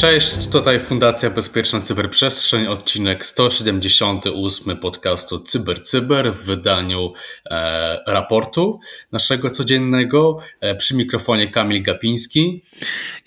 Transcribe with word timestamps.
Cześć, 0.00 0.48
tutaj 0.48 0.80
Fundacja 0.80 1.30
Bezpieczna 1.30 1.80
Cyberprzestrzeń, 1.80 2.66
odcinek 2.66 3.26
178 3.26 4.76
podcastu 4.76 5.40
CyberCyber 5.40 5.82
Cyber 5.82 6.32
w 6.32 6.46
wydaniu 6.46 7.12
e, 7.50 7.98
raportu 8.06 8.80
naszego 9.12 9.50
codziennego. 9.50 10.38
E, 10.60 10.74
przy 10.74 10.96
mikrofonie 10.96 11.48
Kamil 11.48 11.82
Gapiński 11.82 12.62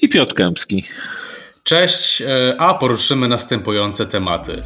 i 0.02 0.10
Piotr 0.10 0.34
Kępski. 0.34 0.84
Cześć, 1.64 2.22
e, 2.22 2.56
a 2.58 2.74
poruszymy 2.74 3.28
następujące 3.28 4.06
tematy. 4.06 4.62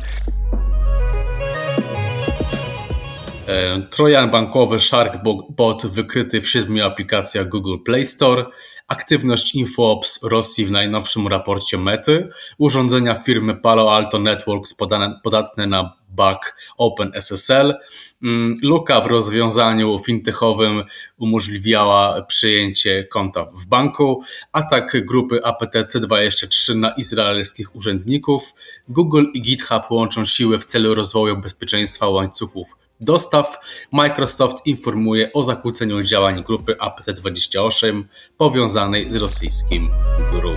Trojan 3.89 4.31
bankowy 4.31 4.79
Sharkbot 4.79 5.85
wykryty 5.85 6.41
w 6.41 6.49
siedmiu 6.49 6.85
aplikacjach 6.85 7.49
Google 7.49 7.77
Play 7.85 8.05
Store, 8.05 8.45
aktywność 8.87 9.55
InfoOps 9.55 10.23
Rosji 10.23 10.65
w 10.65 10.71
najnowszym 10.71 11.27
raporcie 11.27 11.77
Mety, 11.77 12.29
urządzenia 12.57 13.15
firmy 13.15 13.55
Palo 13.55 13.95
Alto 13.95 14.19
Networks 14.19 14.73
podane, 14.73 15.19
podatne 15.23 15.67
na 15.67 15.93
bug 16.09 16.55
OpenSSL, 16.77 17.75
mm, 18.23 18.55
luka 18.61 19.01
w 19.01 19.07
rozwiązaniu 19.07 19.99
fintechowym 19.99 20.83
umożliwiała 21.17 22.21
przyjęcie 22.21 23.03
konta 23.03 23.45
w 23.45 23.67
banku, 23.67 24.23
atak 24.51 25.05
grupy 25.05 25.39
APT-C23 25.43 26.75
na 26.75 26.89
izraelskich 26.89 27.75
urzędników, 27.75 28.53
Google 28.89 29.25
i 29.33 29.41
GitHub 29.41 29.91
łączą 29.91 30.25
siły 30.25 30.59
w 30.59 30.65
celu 30.65 30.95
rozwoju 30.95 31.37
bezpieczeństwa 31.37 32.07
łańcuchów 32.07 32.86
dostaw, 32.99 33.59
Microsoft 33.91 34.65
informuje 34.65 35.33
o 35.33 35.43
zakłóceniu 35.43 36.03
działań 36.03 36.43
grupy 36.43 36.75
APT28 36.75 38.03
powiązanej 38.37 39.11
z 39.11 39.15
rosyjskim 39.15 39.89
GRU. 40.31 40.55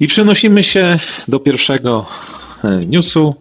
I 0.00 0.06
przenosimy 0.06 0.64
się 0.64 0.98
do 1.28 1.40
pierwszego 1.40 2.06
e, 2.64 2.86
newsu. 2.86 3.34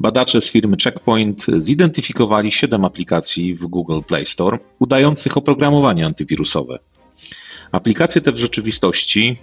Badacze 0.00 0.40
z 0.40 0.50
firmy 0.50 0.76
Checkpoint 0.84 1.46
zidentyfikowali 1.58 2.52
7 2.52 2.84
aplikacji 2.84 3.54
w 3.54 3.66
Google 3.66 4.00
Play 4.06 4.26
Store 4.26 4.58
udających 4.78 5.36
oprogramowanie 5.36 6.06
antywirusowe. 6.06 6.78
Aplikacje 7.72 8.20
te 8.20 8.32
w 8.32 8.38
rzeczywistości 8.38 9.36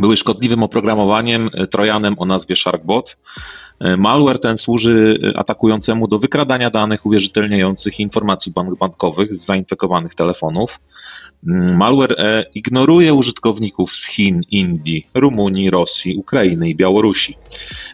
były 0.00 0.16
szkodliwym 0.16 0.62
oprogramowaniem 0.62 1.50
e, 1.54 1.66
Trojanem 1.66 2.14
o 2.18 2.26
nazwie 2.26 2.56
Sharkbot. 2.56 3.16
E, 3.80 3.96
malware 3.96 4.38
ten 4.38 4.58
służy 4.58 5.18
e, 5.34 5.38
atakującemu 5.38 6.08
do 6.08 6.18
wykradania 6.18 6.70
danych 6.70 7.06
uwierzytelniających 7.06 8.00
informacji 8.00 8.52
bank 8.52 8.78
bankowych 8.78 9.34
z 9.34 9.46
zainfekowanych 9.46 10.14
telefonów. 10.14 10.80
Mm, 11.46 11.76
malware 11.76 12.14
e 12.18 12.44
ignoruje 12.54 13.14
użytkowników 13.14 13.92
z 13.92 14.06
Chin, 14.06 14.40
Indii, 14.50 15.06
Rumunii, 15.14 15.70
Rosji, 15.70 16.16
Ukrainy 16.16 16.68
i 16.68 16.76
Białorusi. 16.76 17.36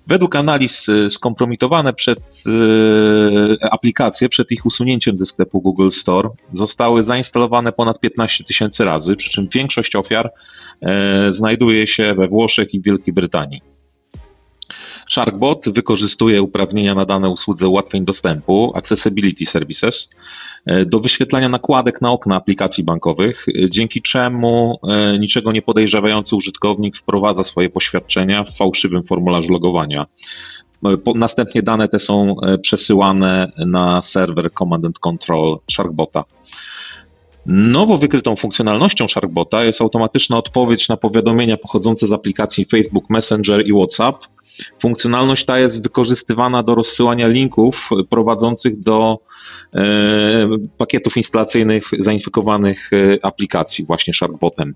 Według 0.07 0.37
analiz 0.37 0.91
skompromitowane 1.09 1.93
przed 1.93 2.19
aplikacje 3.71 4.29
przed 4.29 4.53
ich 4.53 4.67
usunięciem 4.67 5.19
ze 5.19 5.27
sklepu 5.27 5.63
Google 5.63 5.91
Store 5.91 6.31
zostały 6.53 7.05
zainstalowane 7.05 7.73
ponad 7.73 8.01
15 8.01 8.45
tysięcy 8.45 8.85
razy, 8.85 9.17
przy 9.17 9.31
czym 9.31 9.49
większość 9.55 9.97
ofiar 9.97 10.31
znajduje 11.31 11.86
się 11.87 12.15
we 12.15 12.29
Włoszech 12.29 12.75
i 12.75 12.81
Wielkiej 12.81 13.15
Brytanii. 13.15 13.61
Sharkbot 15.09 15.69
wykorzystuje 15.69 16.43
uprawnienia 16.43 16.95
nadane 16.95 17.29
usłudze 17.29 17.69
ułatwień 17.69 18.05
dostępu, 18.05 18.73
Accessibility 18.75 19.47
Services, 19.47 20.11
e, 20.67 20.85
do 20.85 21.01
wyświetlania 21.01 21.49
nakładek 21.49 22.01
na 22.01 22.13
okna 22.13 22.37
aplikacji 22.37 22.85
bankowych, 22.85 23.47
e, 23.49 23.71
dzięki 23.71 24.03
czemu 24.03 24.79
e, 24.89 25.19
niczego 25.19 25.53
nie 25.53 25.63
podejrzewający 25.63 26.37
użytkownik 26.37 26.97
wprowadza 26.97 27.45
swoje 27.45 27.71
poświadczenia 27.71 28.45
w 28.45 28.57
fałszywym 28.57 29.05
formularzu 29.05 29.53
logowania. 29.53 30.07
Następnie 31.15 31.63
dane 31.63 31.89
te 31.89 31.99
są 31.99 32.37
przesyłane 32.63 33.53
na 33.67 34.03
serwer 34.03 34.53
Command 34.53 34.85
and 34.85 34.99
Control 34.99 35.59
Sharkbota. 35.71 36.25
Nowo 37.49 37.99
wykrytą 37.99 38.37
funkcjonalnością 38.37 39.09
Sharkbota 39.09 39.65
jest 39.65 39.81
automatyczna 39.81 40.37
odpowiedź 40.37 40.89
na 40.89 40.97
powiadomienia 40.97 41.57
pochodzące 41.57 42.07
z 42.07 42.13
aplikacji 42.13 42.65
Facebook 42.65 43.11
Messenger 43.11 43.67
i 43.67 43.73
WhatsApp. 43.73 44.25
Funkcjonalność 44.81 45.45
ta 45.45 45.59
jest 45.59 45.83
wykorzystywana 45.83 46.63
do 46.63 46.75
rozsyłania 46.75 47.27
linków 47.27 47.91
prowadzących 48.11 48.83
do 48.83 49.19
e, 49.75 50.49
pakietów 50.79 51.17
instalacyjnych 51.17 51.85
zainfekowanych 51.99 52.91
e, 52.93 53.25
aplikacji 53.25 53.85
właśnie 53.85 54.15
Sharkbotem. 54.15 54.75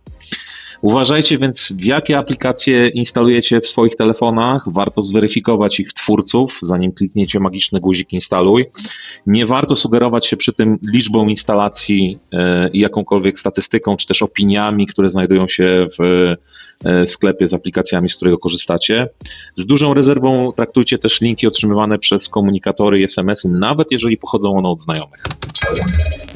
Uważajcie 0.83 1.39
więc, 1.39 1.73
w 1.77 1.85
jakie 1.85 2.19
aplikacje 2.19 2.89
instalujecie 2.89 3.61
w 3.61 3.67
swoich 3.67 3.97
telefonach. 3.97 4.65
Warto 4.67 5.03
zweryfikować 5.03 5.81
ich 5.81 5.93
twórców, 5.93 6.59
zanim 6.63 6.93
klikniecie 6.93 7.41
magiczny 7.41 7.81
guzik 7.81 8.13
instaluj. 8.13 8.65
Nie 9.27 9.47
warto 9.47 9.77
sugerować 9.77 10.27
się 10.27 10.37
przy 10.37 10.53
tym 10.53 10.79
liczbą 10.83 11.29
instalacji 11.29 12.19
e, 12.33 12.69
i 12.69 12.81
jakąkolwiek 12.81 13.39
statystyką, 13.39 13.97
czy 13.97 14.07
też 14.07 14.23
opiniami, 14.23 14.87
które 14.87 15.11
znajdują 15.11 15.49
się 15.49 15.87
w 15.99 16.35
e, 16.85 17.07
sklepie 17.07 17.49
z 17.49 17.55
aplikacjami, 17.55 18.09
z 18.09 18.17
którego 18.17 18.39
korzystacie. 18.39 19.09
Z 19.57 19.67
dużą 19.67 19.95
rezerwą 19.95 20.53
traktujcie 20.53 20.99
też 20.99 21.21
linki 21.21 21.47
otrzymywane 21.47 21.99
przez 21.99 22.29
komunikatory 22.29 23.01
i 23.01 23.05
SMS-y, 23.05 23.49
nawet 23.49 23.93
jeżeli 23.93 24.17
pochodzą 24.17 24.57
one 24.57 24.69
od 24.69 24.83
znajomych. 24.83 25.25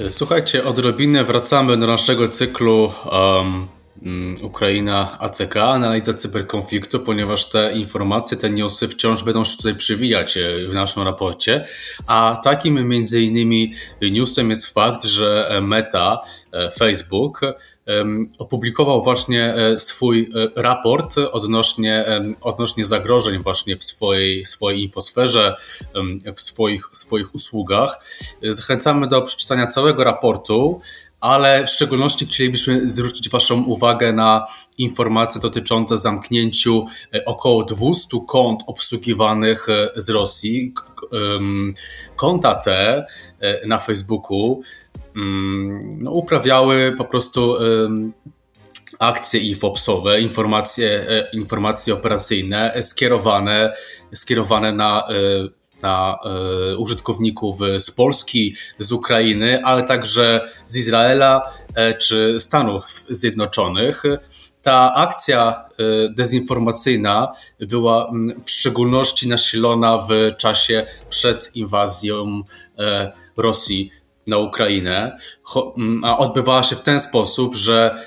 Słuchajcie, 0.08 0.64
odrobinę 0.64 1.24
wracamy 1.24 1.76
do 1.76 1.86
naszego 1.86 2.28
cyklu 2.28 2.92
um 3.12 3.73
Ukraina 4.42 5.18
ACK, 5.18 5.56
analiza 5.56 6.14
cyberkonfliktu, 6.14 7.00
ponieważ 7.00 7.48
te 7.48 7.72
informacje, 7.72 8.36
te 8.36 8.50
newsy 8.50 8.88
wciąż 8.88 9.24
będą 9.24 9.44
się 9.44 9.56
tutaj 9.56 9.76
przywijać 9.76 10.36
e, 10.36 10.68
w 10.68 10.74
naszym 10.74 11.02
raporcie. 11.02 11.66
A 12.06 12.40
takim 12.44 12.88
między 12.88 13.20
innymi 13.20 13.74
newsem 14.02 14.50
jest 14.50 14.66
fakt, 14.66 15.04
że 15.04 15.60
Meta, 15.62 16.20
e, 16.52 16.70
Facebook, 16.70 17.40
opublikował 18.38 19.02
właśnie 19.02 19.54
e, 19.54 19.78
swój 19.78 20.30
raport 20.56 21.18
odnośnie, 21.18 22.04
odnośnie 22.40 22.84
zagrożeń 22.84 23.42
właśnie 23.42 23.76
w 23.76 23.84
swojej, 23.84 24.46
swojej 24.46 24.82
infosferze, 24.82 25.56
w 26.36 26.40
swoich, 26.40 26.88
swoich 26.92 27.34
usługach. 27.34 28.04
Zachęcamy 28.42 29.06
do 29.06 29.22
przeczytania 29.22 29.66
całego 29.66 30.04
raportu 30.04 30.80
ale 31.24 31.66
w 31.66 31.70
szczególności 31.70 32.26
chcielibyśmy 32.26 32.88
zwrócić 32.88 33.28
Waszą 33.28 33.64
uwagę 33.64 34.12
na 34.12 34.46
informacje 34.78 35.40
dotyczące 35.40 35.98
zamknięciu 35.98 36.86
e, 37.14 37.24
około 37.24 37.64
200 37.64 38.18
kont 38.28 38.60
obsługiwanych 38.66 39.68
e, 39.68 39.90
z 39.96 40.10
Rosji. 40.10 40.74
Konta 42.16 42.54
te 42.54 43.06
e, 43.40 43.66
na 43.66 43.78
Facebooku 43.78 44.62
mm, 45.16 45.98
no, 46.02 46.10
uprawiały 46.10 46.94
po 46.98 47.04
prostu 47.04 47.54
akcje 48.98 49.40
infopsowe, 49.40 50.20
informacje, 50.20 51.06
informacje 51.32 51.94
operacyjne 51.94 52.76
skierowane, 52.80 53.72
skierowane 54.14 54.72
na 54.72 55.08
na 55.84 56.18
e, 56.24 56.76
użytkowników 56.76 57.58
z 57.78 57.90
Polski, 57.90 58.54
z 58.78 58.92
Ukrainy, 58.92 59.64
ale 59.64 59.82
także 59.82 60.48
z 60.66 60.76
Izraela 60.76 61.42
e, 61.74 61.94
czy 61.94 62.40
Stanów 62.40 62.84
Zjednoczonych. 63.08 64.02
Ta 64.62 64.94
akcja 64.94 65.64
e, 65.78 66.08
dezinformacyjna 66.08 67.32
była 67.60 68.12
w 68.44 68.50
szczególności 68.50 69.28
nasilona 69.28 69.98
w 69.98 70.36
czasie 70.36 70.86
przed 71.08 71.56
inwazją 71.56 72.42
Rosji 73.36 73.90
na 74.26 74.38
Ukrainę, 74.38 75.18
a 76.04 76.18
odbywała 76.18 76.62
się 76.62 76.76
w 76.76 76.82
ten 76.82 77.00
sposób, 77.00 77.54
że 77.54 77.98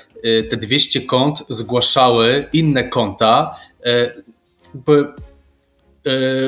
te 0.50 0.56
200 0.56 1.00
kont 1.00 1.44
zgłaszały 1.48 2.48
inne 2.52 2.88
konta, 2.88 3.54
E, 3.88 4.12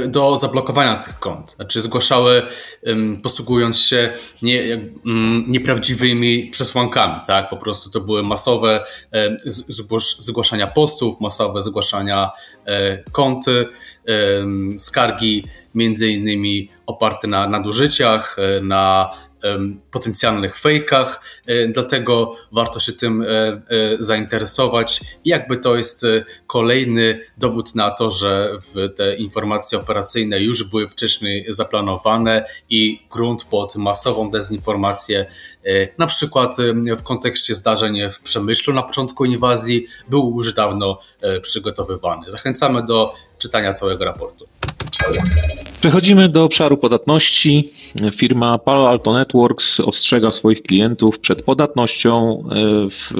do 0.06 0.36
zablokowania 0.36 0.96
tych 0.96 1.18
kont. 1.18 1.50
Znaczy 1.50 1.80
zgłaszały 1.80 2.42
posługując 3.22 3.78
się 3.78 4.12
nie, 4.42 4.62
mm, 5.06 5.44
nieprawdziwymi 5.48 6.50
przesłankami, 6.50 7.20
tak? 7.26 7.50
Po 7.50 7.56
prostu 7.56 7.90
to 7.90 8.00
były 8.00 8.22
masowe 8.22 8.84
zgłaszania 10.18 10.66
postów, 10.66 11.20
masowe 11.20 11.62
zgłaszania 11.62 12.30
e, 12.66 12.98
kont, 13.12 13.44
skargi 14.78 15.44
między 15.74 16.08
innymi 16.08 16.68
oparte 16.86 17.28
na 17.28 17.48
nadużyciach, 17.48 18.36
na 18.62 19.10
potencjalnych 19.90 20.58
fejkach, 20.58 21.40
dlatego 21.69 22.32
warto 22.52 22.81
się 22.81 22.92
tym 22.92 23.25
zainteresować. 23.98 25.00
I 25.25 25.28
jakby 25.31 25.56
to 25.56 25.76
jest 25.76 26.06
kolejny 26.46 27.20
dowód 27.38 27.75
na 27.75 27.90
to, 27.90 28.10
że 28.10 28.58
te 28.96 29.16
informacje 29.16 29.78
operacyjne 29.78 30.40
już 30.40 30.64
były 30.64 30.88
wcześniej 30.88 31.46
zaplanowane 31.48 32.44
i 32.70 33.02
grunt 33.10 33.44
pod 33.44 33.76
masową 33.76 34.31
dezinformację, 34.31 35.26
na 35.98 36.06
przykład 36.06 36.56
w 36.96 37.02
kontekście 37.02 37.54
zdarzeń 37.54 38.10
w 38.10 38.20
Przemyślu 38.20 38.75
na 38.75 38.82
początku 38.82 39.25
inwazji, 39.25 39.86
był 40.08 40.34
już 40.36 40.54
dawno 40.54 40.98
przygotowywany. 41.43 42.31
Zachęcamy 42.31 42.82
do 42.86 43.12
czytania 43.38 43.72
całego 43.72 44.04
raportu. 44.04 44.46
Przechodzimy 45.81 46.28
do 46.28 46.44
obszaru 46.44 46.76
podatności. 46.76 47.69
Firma 48.12 48.58
Palo 48.58 48.88
Alto 48.88 49.12
Networks 49.12 49.81
ostrzega 49.81 50.31
swoich 50.31 50.62
klientów 50.62 51.19
przed 51.19 51.42
podatnością 51.42 52.42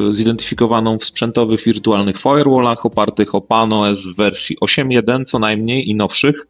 e, 0.09 0.13
zidentyfikowaną 0.13 0.99
w 0.99 1.05
sprzętowych 1.05 1.65
wirtualnych 1.65 2.17
firewallach 2.19 2.87
opartych 2.87 3.35
o 3.35 3.41
PAN-OS 3.41 4.07
w 4.07 4.17
wersji 4.17 4.57
8.1 4.65 5.25
co 5.25 5.39
najmniej 5.39 5.91
i 5.91 5.95
nowszych. 5.95 6.47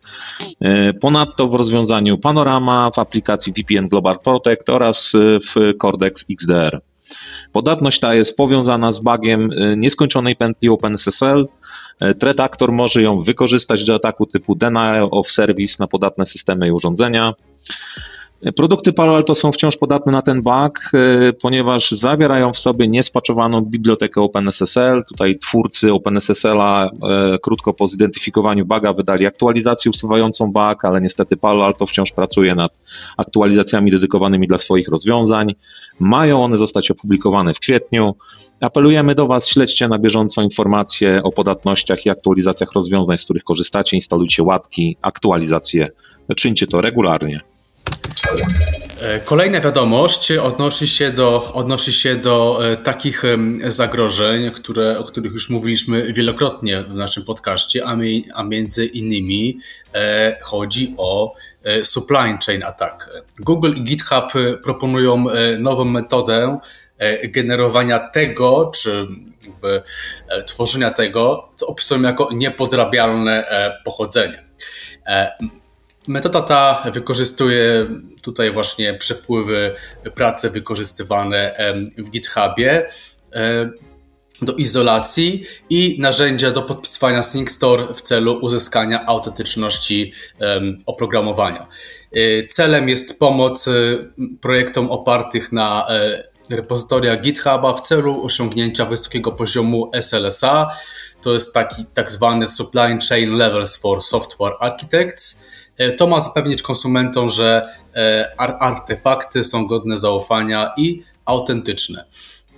E, 0.60 0.94
ponadto 0.94 1.48
w 1.48 1.54
rozwiązaniu 1.54 2.18
Panorama, 2.18 2.90
w 2.94 2.98
aplikacji 2.98 3.52
VPN 3.52 3.88
Global 3.88 4.18
Protect 4.18 4.70
oraz 4.70 5.12
w 5.14 5.78
Cortex 5.78 6.24
XDR. 6.30 6.80
Podatność 7.52 8.00
ta 8.00 8.14
jest 8.14 8.36
powiązana 8.36 8.92
z 8.92 9.00
bugiem 9.00 9.50
e, 9.52 9.76
nieskończonej 9.76 10.36
pętli 10.36 10.68
OpenSSL, 10.68 11.46
E, 12.00 12.14
threat 12.14 12.40
actor 12.40 12.72
może 12.72 13.02
ją 13.02 13.20
wykorzystać 13.20 13.84
do 13.84 13.94
ataku 13.94 14.26
typu 14.26 14.54
denial 14.54 15.08
of 15.10 15.30
service 15.30 15.76
na 15.78 15.86
podatne 15.86 16.26
systemy 16.26 16.68
i 16.68 16.70
urządzenia. 16.70 17.32
Produkty 18.56 18.92
Palo 18.92 19.16
Alto 19.16 19.34
są 19.34 19.52
wciąż 19.52 19.76
podatne 19.76 20.12
na 20.12 20.22
ten 20.22 20.42
bug, 20.42 20.80
e, 20.94 21.32
ponieważ 21.32 21.90
zawierają 21.90 22.52
w 22.52 22.58
sobie 22.58 22.88
niespaczowaną 22.88 23.60
bibliotekę 23.60 24.20
OpenSSL. 24.20 25.04
Tutaj 25.04 25.38
twórcy 25.38 25.92
OpenSSL-a 25.92 26.86
e, 26.86 26.90
krótko 27.38 27.74
po 27.74 27.86
zidentyfikowaniu 27.86 28.66
buga 28.66 28.92
wydali 28.92 29.26
aktualizację 29.26 29.90
usuwającą 29.90 30.52
bug, 30.52 30.84
ale 30.84 31.00
niestety 31.00 31.36
Palo 31.36 31.66
Alto 31.66 31.86
wciąż 31.86 32.12
pracuje 32.12 32.54
nad 32.54 32.78
aktualizacjami 33.16 33.90
dedykowanymi 33.90 34.46
dla 34.46 34.58
swoich 34.58 34.88
rozwiązań. 34.88 35.54
Mają 36.00 36.44
one 36.44 36.58
zostać 36.58 36.90
opublikowane 36.90 37.54
w 37.54 37.60
kwietniu. 37.60 38.14
Apelujemy 38.60 39.14
do 39.14 39.26
Was, 39.26 39.48
śledźcie 39.48 39.88
na 39.88 39.98
bieżąco 39.98 40.42
informacje 40.42 41.22
o 41.22 41.32
podatnościach 41.32 42.06
i 42.06 42.10
aktualizacjach 42.10 42.72
rozwiązań, 42.72 43.18
z 43.18 43.24
których 43.24 43.44
korzystacie, 43.44 43.96
instalujcie 43.96 44.42
łatki, 44.42 44.96
aktualizacje, 45.02 45.88
czyńcie 46.36 46.66
to 46.66 46.80
regularnie. 46.80 47.40
E, 49.00 49.20
kolejna 49.20 49.60
wiadomość 49.60 50.32
odnosi 50.32 50.88
się 50.88 51.10
do, 51.10 51.52
odnosi 51.52 51.92
się 51.92 52.16
do 52.16 52.60
e, 52.72 52.76
takich 52.76 53.22
zagrożeń, 53.66 54.50
które, 54.50 54.98
o 54.98 55.04
których 55.04 55.32
już 55.32 55.50
mówiliśmy 55.50 56.12
wielokrotnie 56.12 56.82
w 56.82 56.94
naszym 56.94 57.24
podcaście, 57.24 57.84
a, 57.84 57.96
my, 57.96 58.06
a 58.34 58.42
między 58.42 58.86
innymi 58.86 59.58
e, 59.94 60.36
chodzi 60.42 60.94
o 60.96 61.34
supply 61.84 62.38
chain 62.46 62.62
attack. 62.62 63.10
Google 63.38 63.72
i 63.76 63.84
GitHub 63.84 64.32
proponują 64.62 65.24
nową 65.58 65.84
metodę 65.84 66.58
generowania 67.24 67.98
tego, 67.98 68.70
czy 68.74 69.06
jakby 69.46 69.82
tworzenia 70.46 70.90
tego, 70.90 71.50
co 71.56 71.66
opisują 71.66 72.02
jako 72.02 72.28
niepodrabialne 72.32 73.44
pochodzenie. 73.84 74.44
Metoda 76.08 76.40
ta 76.40 76.90
wykorzystuje 76.94 77.86
tutaj 78.22 78.52
właśnie 78.52 78.94
przepływy 78.94 79.74
prace 80.14 80.50
wykorzystywane 80.50 81.54
w 81.98 82.10
GitHubie 82.10 82.86
do 84.42 84.52
izolacji 84.52 85.44
i 85.70 85.96
narzędzia 86.00 86.50
do 86.50 86.62
podpisywania 86.62 87.22
SyncStore 87.22 87.94
w 87.94 88.00
celu 88.00 88.38
uzyskania 88.42 89.06
autentyczności 89.06 90.12
oprogramowania. 90.86 91.66
E, 92.12 92.46
celem 92.46 92.88
jest 92.88 93.18
pomoc 93.18 93.68
e, 93.68 93.72
projektom 94.40 94.90
opartych 94.90 95.52
na 95.52 95.86
e, 95.88 96.30
repozytoriach 96.50 97.20
GitHuba 97.20 97.74
w 97.74 97.80
celu 97.80 98.24
osiągnięcia 98.24 98.84
wysokiego 98.84 99.32
poziomu 99.32 99.90
SLSA. 100.00 100.70
To 101.22 101.34
jest 101.34 101.54
taki 101.54 101.84
tak 101.94 102.12
zwany 102.12 102.48
Supply 102.48 102.98
Chain 103.08 103.34
Levels 103.34 103.76
for 103.76 104.02
Software 104.02 104.54
Architects 104.60 105.44
to 105.88 106.06
ma 106.06 106.20
zapewnić 106.20 106.62
konsumentom, 106.62 107.28
że 107.28 107.62
e, 107.94 108.34
artefakty 108.38 109.44
są 109.44 109.66
godne 109.66 109.98
zaufania 109.98 110.72
i 110.76 111.02
autentyczne. 111.24 112.04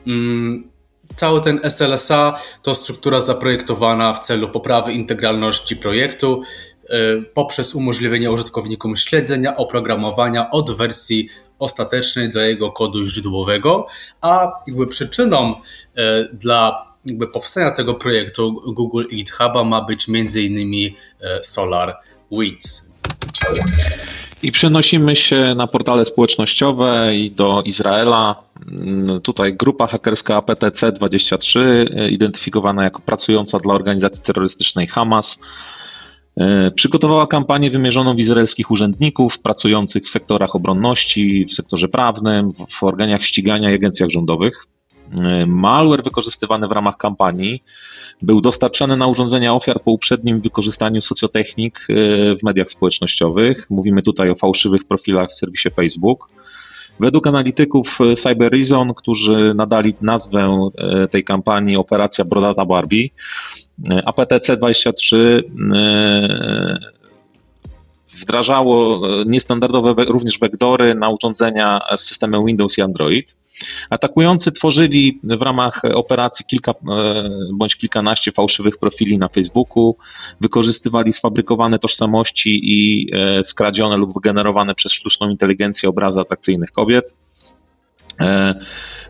Mm, 0.07 0.69
cały 1.15 1.41
ten 1.41 1.61
SLSA 1.63 2.39
to 2.63 2.75
struktura 2.75 3.21
zaprojektowana 3.21 4.15
w 4.15 4.21
celu 4.21 4.49
poprawy 4.49 4.93
integralności 4.93 5.77
projektu 5.77 6.43
e, 6.85 7.23
poprzez 7.35 7.75
umożliwienie 7.75 8.31
użytkownikom 8.31 8.97
śledzenia 8.97 9.57
oprogramowania 9.57 10.51
od 10.51 10.77
wersji 10.77 11.29
ostatecznej 11.59 12.31
do 12.31 12.41
jego 12.41 12.73
kodu 12.73 13.07
źródłowego, 13.07 13.87
a 14.21 14.53
jakby 14.67 14.87
przyczyną 14.87 15.55
dla 16.33 16.87
jakby 17.05 17.29
powstania 17.29 17.71
tego 17.71 17.95
projektu 17.95 18.53
Google 18.75 19.05
i 19.11 19.17
GitHuba 19.17 19.65
ma 19.65 19.85
być 19.85 20.09
m.in. 20.09 20.95
Solar 21.43 21.97
Winds. 22.31 22.92
I 24.43 24.53
przenosimy 24.53 25.17
się 25.17 25.55
na 25.55 25.67
portale 25.67 26.05
społecznościowe 26.05 27.17
i 27.17 27.31
do 27.31 27.63
Izraela. 27.63 28.43
Mm, 28.73 29.21
tutaj 29.21 29.55
grupa 29.55 29.87
hakerska 29.87 30.39
APTC-23, 30.39 31.61
e, 31.61 32.09
identyfikowana 32.09 32.85
jako 32.85 33.01
pracująca 33.01 33.59
dla 33.59 33.75
organizacji 33.75 34.23
terrorystycznej 34.23 34.87
Hamas, 34.87 35.39
e, 36.37 36.71
przygotowała 36.71 37.27
kampanię 37.27 37.71
wymierzoną 37.71 38.17
w 38.17 38.19
izraelskich 38.19 38.71
urzędników 38.71 39.39
pracujących 39.39 40.03
w 40.03 40.09
sektorach 40.09 40.57
obronności, 40.57 41.45
w 41.45 41.55
sektorze 41.55 41.89
prawnym, 41.89 42.53
w 42.69 42.83
organiach 42.83 43.23
ścigania 43.23 43.71
i 43.71 43.75
agencjach 43.75 44.11
rządowych. 44.11 44.67
Malware 45.47 46.03
wykorzystywany 46.03 46.69
w 46.69 46.73
ramach 46.73 46.97
kampanii 46.97 47.63
był 48.23 48.41
dostarczany 48.41 48.97
na 48.97 49.07
urządzenia 49.07 49.55
ofiar 49.55 49.83
po 49.83 49.91
uprzednim 49.91 50.41
wykorzystaniu 50.41 51.03
socjotechnik 51.03 51.87
e, 51.89 51.95
w 52.37 52.43
mediach 52.43 52.71
społecznościowych. 52.71 53.67
Mówimy 53.71 54.03
tutaj 54.03 54.31
o 54.31 54.35
fałszywych 54.35 54.85
profilach 54.85 55.29
w 55.31 55.39
serwisie 55.39 55.69
Facebook. 55.77 56.29
Według 57.01 57.27
analityków 57.27 57.99
e, 58.01 58.17
Cyber 58.17 58.53
Reason, 58.53 58.95
którzy 58.95 59.53
nadali 59.55 59.95
nazwę 60.01 60.71
e, 60.79 61.09
tej 61.09 61.25
kampanii 61.25 61.77
Operacja 61.77 62.25
Brodata 62.25 62.65
Barbie, 62.65 63.09
APTC-23 64.07 65.43
wdrażało 68.23 69.07
e, 69.09 69.25
niestandardowe 69.27 70.05
również 70.05 70.39
backdoory 70.39 70.95
na 70.95 71.11
urządzenia 71.11 71.81
z 71.97 72.01
systemem 72.01 72.47
Windows 72.47 72.79
i 72.79 72.83
Android. 72.83 73.37
Atakujący 73.91 74.53
tworzyli 74.53 75.21
w 75.25 75.43
ramach 75.43 75.83
operacji 75.95 76.45
kilka 76.45 76.71
e, 76.73 76.75
bądź 77.55 77.77
kilkanaście 77.77 78.33
fałszywych 78.33 78.79
profili 78.79 79.19
na 79.19 79.29
Facebooku, 79.29 79.97
wykorzystywali 80.41 81.13
sfabrykowane 81.13 81.79
tożsamości 81.79 82.61
i 82.63 83.11
e, 83.15 83.45
skradzione 83.45 83.97
lub 83.97 84.15
wygenerowane 84.15 84.75
przez 84.75 84.93
sztuczną 84.93 85.29
inteligencję 85.29 85.89
obrazy 85.89 86.21
atrakcyjnych 86.21 86.73
kobiet. 86.73 87.15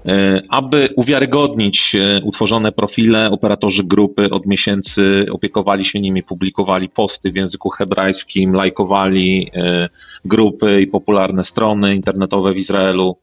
E, 0.07 0.41
aby 0.49 0.89
uwiarygodnić 0.97 1.95
e, 1.95 2.21
utworzone 2.25 2.73
profile, 2.73 3.31
operatorzy 3.31 3.85
grupy 3.85 4.31
od 4.31 4.47
miesięcy 4.47 5.27
opiekowali 5.33 5.85
się 5.85 6.01
nimi, 6.01 6.23
publikowali 6.23 6.89
posty 6.89 7.33
w 7.33 7.37
języku 7.37 7.71
hebrajskim, 7.71 8.53
lajkowali 8.53 9.51
e, 9.55 9.89
grupy 10.25 10.81
i 10.81 10.87
popularne 10.87 11.45
strony 11.45 11.95
internetowe 11.95 12.53
w 12.53 12.57
Izraelu. 12.57 13.17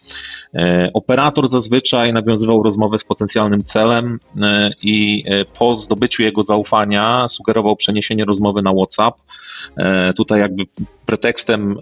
Operator 0.93 1.49
zazwyczaj 1.49 2.13
nawiązywał 2.13 2.63
rozmowę 2.63 2.99
z 2.99 3.03
potencjalnym 3.03 3.63
celem 3.63 4.19
i 4.83 5.23
po 5.59 5.75
zdobyciu 5.75 6.23
jego 6.23 6.43
zaufania 6.43 7.27
sugerował 7.27 7.75
przeniesienie 7.75 8.25
rozmowy 8.25 8.61
na 8.61 8.71
WhatsApp. 8.73 9.21
Tutaj 10.15 10.39
jakby 10.39 10.63
pretekstem 11.05 11.77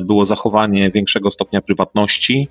było 0.00 0.26
zachowanie 0.26 0.90
większego 0.90 1.30
stopnia 1.30 1.60
prywatności. 1.60 2.48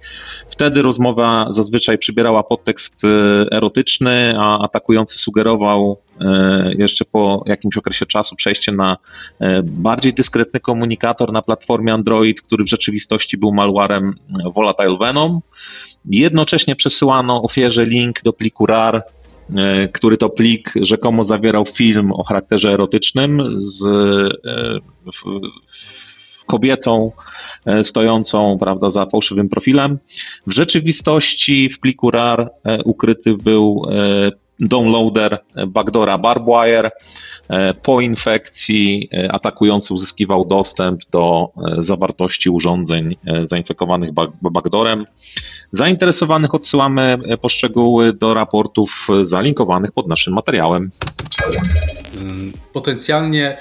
Wtedy 0.48 0.81
rozmowa 0.82 1.48
zazwyczaj 1.50 1.98
przybierała 1.98 2.44
podtekst 2.44 3.04
e, 3.04 3.08
erotyczny, 3.52 4.34
a 4.38 4.60
atakujący 4.60 5.18
sugerował 5.18 5.98
e, 6.22 6.72
jeszcze 6.78 7.06
po 7.06 7.44
jakimś 7.48 7.78
okresie 7.78 8.06
czasu 8.06 8.36
przejście 8.36 8.72
na 8.72 8.98
e, 9.40 9.64
bardziej 9.64 10.14
dyskretny 10.14 10.60
komunikator 10.60 11.32
na 11.32 11.42
platformie 11.42 11.94
Android, 11.94 12.42
który 12.42 12.64
w 12.64 12.70
rzeczywistości 12.70 13.38
był 13.38 13.54
malwarem 13.54 14.16
Volatile 14.56 14.98
Venom. 14.98 15.40
Jednocześnie 16.06 16.76
przesyłano 16.76 17.44
ofierze 17.44 17.86
link 17.86 18.22
do 18.22 18.34
pliku 18.34 18.66
RAR, 18.66 19.04
który 19.94 20.18
to 20.18 20.30
plik 20.30 20.74
rzekomo 20.82 21.26
zawierał 21.26 21.66
film 21.66 22.12
o 22.12 22.24
charakterze 22.24 22.72
erotycznym 22.72 23.44
z 23.58 23.84
kobietą 26.52 27.12
stojącą 27.84 28.58
prawda, 28.60 28.90
za 28.90 29.06
fałszywym 29.06 29.50
profilem. 29.50 30.00
W 30.48 30.52
rzeczywistości 30.52 31.70
w 31.70 31.80
pliku 31.80 32.12
RAR 32.12 32.52
ukryty 32.86 33.38
był 33.38 33.86
downloader 34.60 35.40
backdora 35.68 36.18
Barbwire. 36.18 36.92
Po 37.84 38.02
infekcji 38.02 39.10
atakujący 39.30 39.94
uzyskiwał 39.94 40.46
dostęp 40.46 41.02
do 41.12 41.50
zawartości 41.78 42.50
urządzeń 42.50 43.16
zainfekowanych 43.44 44.10
backdoorem. 44.42 45.06
Zainteresowanych 45.72 46.56
odsyłamy 46.56 47.18
poszczegóły 47.42 48.14
do 48.14 48.34
raportów 48.34 49.08
zalinkowanych 49.24 49.92
pod 49.92 50.08
naszym 50.08 50.34
materiałem. 50.34 50.90
Potencjalnie 52.74 53.58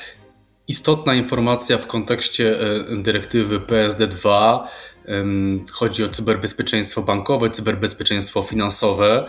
istotna 0.71 1.15
informacja 1.15 1.79
w 1.79 1.87
kontekście 1.87 2.57
dyrektywy 2.97 3.61
PSD2 3.61 4.59
Chodzi 5.73 6.05
o 6.05 6.09
cyberbezpieczeństwo 6.09 7.03
bankowe, 7.03 7.49
cyberbezpieczeństwo 7.49 8.43
finansowe. 8.43 9.27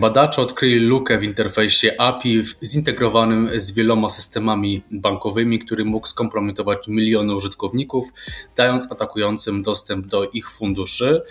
Badacze 0.00 0.42
odkryli 0.42 0.78
lukę 0.78 1.18
w 1.18 1.24
interfejsie 1.24 1.90
API 1.98 2.42
zintegrowanym 2.62 3.50
z 3.60 3.70
wieloma 3.70 4.10
systemami 4.10 4.82
bankowymi, 4.90 5.58
który 5.58 5.84
mógł 5.84 6.06
skompromitować 6.06 6.88
miliony 6.88 7.34
użytkowników, 7.34 8.08
dając 8.56 8.92
atakującym 8.92 9.62
dostęp 9.62 10.06
do 10.06 10.30
ich 10.30 10.50
funduszy. 10.50 11.22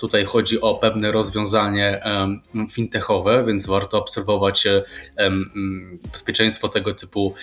Tutaj 0.00 0.24
chodzi 0.24 0.60
o 0.60 0.74
pewne 0.74 1.12
rozwiązanie 1.12 2.02
fintechowe, 2.70 3.44
więc 3.46 3.66
warto 3.66 3.98
obserwować 3.98 4.64
bezpieczeństwo 6.12 6.68
tego 6.68 6.94
typu 6.94 7.34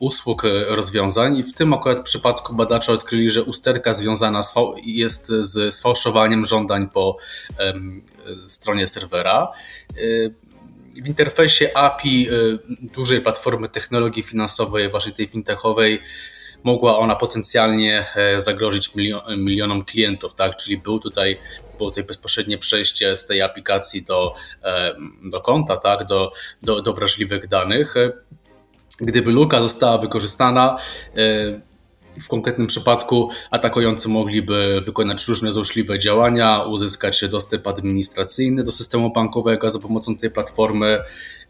usług, 0.00 0.42
rozwiązań. 0.68 1.36
I 1.36 1.42
w 1.42 1.54
tym 1.54 1.74
akurat 1.74 2.02
przypadku 2.02 2.54
badacze 2.54 2.92
odkryli, 2.92 3.30
że 3.30 3.42
usterka 3.42 3.94
związana 3.94 4.42
jest 4.84 5.26
z 5.26 5.74
sfałszowaniem 5.74 6.46
żądań 6.46 6.88
po 6.88 7.16
stronie 8.46 8.86
serwera. 8.86 9.52
W 11.02 11.08
interfejsie 11.08 11.70
API 11.74 12.28
dużej 12.80 13.20
platformy 13.20 13.68
technologii 13.68 14.22
finansowej, 14.22 14.90
właśnie 14.90 15.12
tej 15.12 15.26
fintechowej, 15.26 16.02
mogła 16.64 16.98
ona 16.98 17.16
potencjalnie 17.16 18.06
e, 18.16 18.40
zagrozić 18.40 18.90
milionom 19.36 19.84
klientów, 19.84 20.34
tak? 20.34 20.56
Czyli 20.56 20.78
był 20.78 20.98
tutaj, 20.98 21.38
było 21.78 21.90
tutaj 21.90 22.04
bezpośrednie 22.04 22.58
przejście 22.58 23.16
z 23.16 23.26
tej 23.26 23.42
aplikacji 23.42 24.02
do, 24.02 24.34
e, 24.64 24.94
do 25.30 25.40
konta, 25.40 25.76
tak? 25.76 26.06
Do, 26.06 26.30
do, 26.62 26.82
do 26.82 26.92
wrażliwych 26.92 27.48
danych. 27.48 27.94
Gdyby 29.00 29.32
luka 29.32 29.62
została 29.62 29.98
wykorzystana, 29.98 30.76
e, 31.16 31.68
w 32.20 32.28
konkretnym 32.28 32.66
przypadku 32.66 33.30
atakujący 33.50 34.08
mogliby 34.08 34.80
wykonać 34.84 35.28
różne 35.28 35.52
złośliwe 35.52 35.98
działania, 35.98 36.62
uzyskać 36.62 37.28
dostęp 37.28 37.66
administracyjny 37.66 38.62
do 38.62 38.72
systemu 38.72 39.12
bankowego 39.12 39.70
za 39.70 39.78
pomocą 39.78 40.16
tej 40.16 40.30
platformy. 40.30 41.02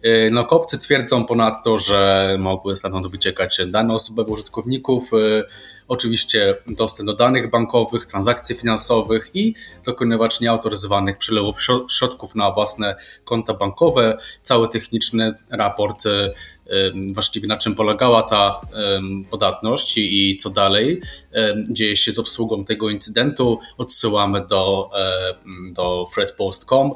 Y, 0.07 0.31
naukowcy 0.31 0.79
twierdzą 0.79 1.25
ponadto, 1.25 1.79
że 1.79 2.37
mogły 2.39 2.77
stamtąd 2.77 3.07
wyciekać 3.07 3.61
dane 3.67 3.95
osobowe 3.95 4.31
użytkowników, 4.31 5.13
y, 5.13 5.45
oczywiście 5.89 6.57
dostęp 6.67 7.07
do 7.07 7.17
danych 7.17 7.51
bankowych, 7.51 8.07
transakcji 8.07 8.55
finansowych 8.55 9.31
i 9.35 9.55
dokonywać 9.85 10.41
nieautoryzowanych 10.41 11.19
przelewów 11.19 11.57
środków 11.91 12.35
na 12.35 12.51
własne 12.51 12.97
konta 13.25 13.55
bankowe. 13.55 14.17
Cały 14.43 14.69
techniczny 14.69 15.35
raport, 15.51 16.07
y, 16.07 16.33
właściwie 17.13 17.49
na 17.49 17.57
czym 17.57 17.75
polegała 17.75 18.23
ta 18.23 18.61
podatność 19.31 19.99
i 19.99 20.37
co 20.41 20.51
dalej 20.51 21.03
dzieje 21.71 21.97
się 21.97 22.13
z 22.13 22.19
obsługą 22.19 22.65
tego 22.65 22.91
incydentu, 22.91 23.59
odsyłamy 23.79 24.47
do, 24.47 24.91
do 25.73 26.05
threadpost.com. 26.15 26.93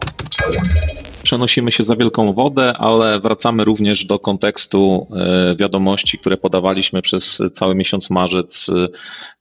Przenosimy 1.22 1.72
się 1.72 1.82
za 1.82 1.96
wielką 1.96 2.32
wodę, 2.32 2.72
ale 2.76 3.20
wracamy 3.20 3.64
również 3.64 4.04
do 4.04 4.18
kontekstu 4.18 5.06
e, 5.16 5.56
wiadomości, 5.56 6.18
które 6.18 6.36
podawaliśmy 6.36 7.02
przez 7.02 7.42
cały 7.52 7.74
miesiąc 7.74 8.10
marzec, 8.10 8.70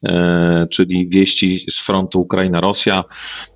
e, 0.06 0.68
czyli 0.70 1.10
wieści 1.10 1.66
z 1.70 1.82
frontu 1.82 2.22
Ukraina-Rosja. 2.22 3.04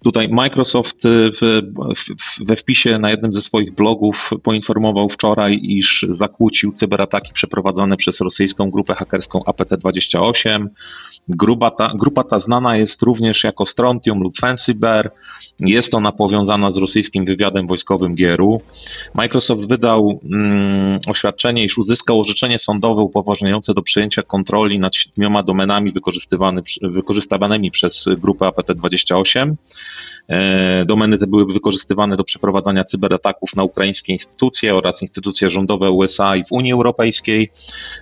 Tutaj 0.03 0.29
Microsoft 0.29 1.03
w, 1.05 1.61
w, 1.95 2.45
we 2.45 2.55
wpisie 2.55 2.99
na 2.99 3.09
jednym 3.09 3.33
ze 3.33 3.41
swoich 3.41 3.75
blogów 3.75 4.29
poinformował 4.43 5.09
wczoraj, 5.09 5.59
iż 5.63 6.05
zakłócił 6.09 6.71
cyberataki 6.71 7.33
przeprowadzane 7.33 7.97
przez 7.97 8.21
rosyjską 8.21 8.71
grupę 8.71 8.95
hakerską 8.95 9.39
APT-28. 9.45 10.67
Grupa 11.27 11.71
ta, 11.71 11.91
grupa 11.95 12.23
ta 12.23 12.39
znana 12.39 12.77
jest 12.77 13.01
również 13.01 13.43
jako 13.43 13.65
Strontium 13.65 14.19
lub 14.19 14.37
Fancybear. 14.37 15.11
Jest 15.59 15.93
ona 15.93 16.11
powiązana 16.11 16.71
z 16.71 16.77
rosyjskim 16.77 17.25
wywiadem 17.25 17.67
wojskowym 17.67 18.14
GRU. 18.15 18.61
Microsoft 19.13 19.67
wydał 19.67 20.19
mm, 20.31 20.99
oświadczenie, 21.07 21.63
iż 21.65 21.77
uzyskał 21.77 22.19
orzeczenie 22.19 22.59
sądowe 22.59 23.01
upoważniające 23.01 23.73
do 23.73 23.81
przejęcia 23.81 24.23
kontroli 24.23 24.79
nad 24.79 24.95
siedmioma 24.95 25.43
domenami 25.43 25.93
wykorzystywanymi 26.81 27.71
przez 27.71 28.05
grupę 28.17 28.45
APT-28. 28.45 29.55
E, 30.27 30.85
domeny 30.85 31.17
te 31.17 31.27
były 31.27 31.45
wykorzystywane 31.45 32.17
do 32.17 32.23
przeprowadzania 32.23 32.83
cyberataków 32.83 33.55
na 33.55 33.63
ukraińskie 33.63 34.13
instytucje 34.13 34.75
oraz 34.75 35.01
instytucje 35.01 35.49
rządowe 35.49 35.91
USA 35.91 36.35
i 36.35 36.43
w 36.43 36.51
Unii 36.51 36.73
Europejskiej. 36.73 37.51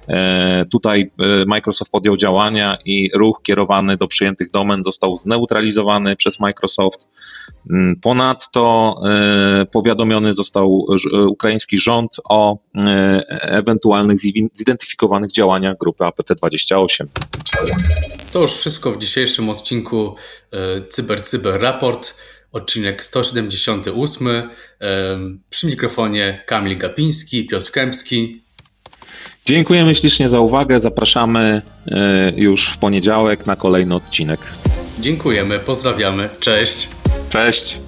E, 0.07 0.65
tutaj 0.65 1.11
e, 1.19 1.45
Microsoft 1.45 1.91
podjął 1.91 2.17
działania 2.17 2.77
i 2.85 3.09
ruch 3.15 3.41
kierowany 3.43 3.97
do 3.97 4.07
przyjętych 4.07 4.51
domen 4.51 4.83
został 4.83 5.17
zneutralizowany 5.17 6.15
przez 6.15 6.39
Microsoft. 6.39 7.07
Mm, 7.69 7.95
ponadto 8.01 8.95
powiadomiony 10.03 10.33
został 10.33 10.87
ukraiński 11.29 11.77
rząd 11.79 12.15
o 12.29 12.57
ewentualnych 13.41 14.17
zidentyfikowanych 14.53 15.31
działaniach 15.31 15.77
grupy 15.77 16.03
APT-28. 16.03 17.05
To 18.33 18.41
już 18.41 18.51
wszystko 18.51 18.91
w 18.91 18.97
dzisiejszym 18.97 19.49
odcinku 19.49 20.15
Cyber 20.89 21.21
Cyber 21.21 21.61
Raport 21.61 22.15
odcinek 22.51 23.03
178. 23.03 24.49
Przy 25.49 25.67
mikrofonie 25.67 26.43
Kamil 26.47 26.77
Gapiński, 26.77 27.45
Piotr 27.45 27.71
Kępski. 27.71 28.41
Dziękujemy 29.45 29.95
ślicznie 29.95 30.29
za 30.29 30.39
uwagę. 30.39 30.81
Zapraszamy 30.81 31.61
e, 31.91 32.31
już 32.35 32.67
w 32.67 32.77
poniedziałek 32.77 33.45
na 33.45 33.55
kolejny 33.55 33.95
odcinek. 33.95 34.39
Dziękujemy, 34.99 35.59
pozdrawiamy. 35.59 36.29
Cześć. 36.39 36.89
Cześć. 37.29 37.79